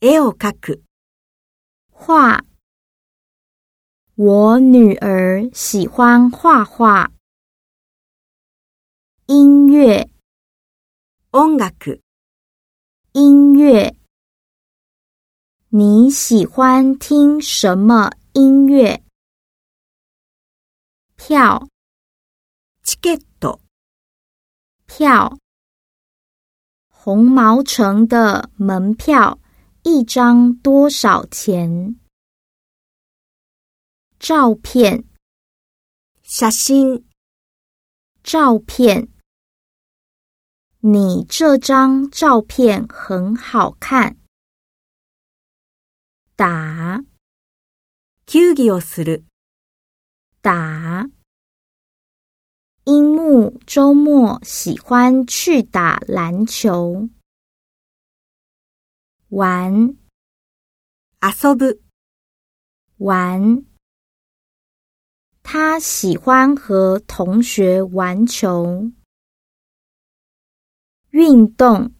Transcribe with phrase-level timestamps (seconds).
[0.00, 0.82] 絵を描く。
[1.90, 2.44] 画。
[4.14, 7.10] 我女儿喜欢画画。
[9.26, 10.08] 音乐。
[11.32, 12.00] 音楽。
[13.12, 13.96] 音乐。
[15.68, 19.02] 你喜欢听什么音乐？
[21.16, 21.68] 票。
[22.84, 23.60] チケット。
[24.86, 25.36] 票。
[26.88, 29.38] 红毛城的门票
[29.82, 31.96] 一张多少钱？
[34.18, 35.04] 照片。
[36.22, 37.04] 写真。
[38.22, 39.08] 照片。
[40.80, 44.16] 你这张照片很好看。
[46.36, 47.04] 打。
[48.26, 49.24] 球技をする。
[50.42, 51.08] 打。
[52.84, 57.08] 樱木周末喜欢去打篮球。
[59.30, 59.96] 玩。
[61.20, 61.80] 遊ぶ。
[62.98, 63.64] 玩。
[65.42, 68.90] 他喜欢和同学玩球。
[71.10, 71.92] 运动。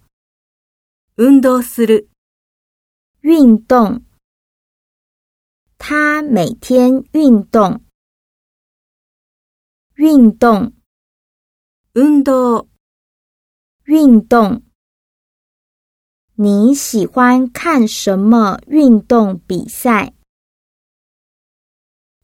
[1.16, 2.08] 運動する。
[3.20, 4.04] 运动。
[5.78, 7.82] 他每天运动。
[9.94, 10.72] 运动。
[11.94, 12.68] 運動。
[13.84, 14.62] 运动。
[16.35, 20.13] 你喜欢看什么运动比赛？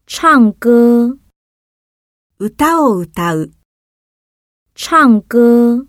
[0.07, 1.19] 唱歌。
[2.37, 3.51] 歌を歌う。
[4.73, 5.87] 唱歌。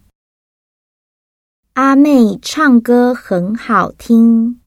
[1.75, 4.61] 阿妹唱歌很好听。